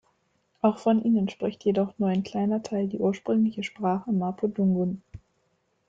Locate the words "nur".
1.99-2.09